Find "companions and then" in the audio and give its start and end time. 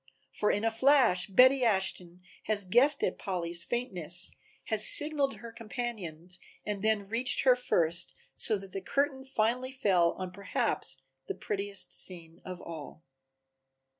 5.51-7.07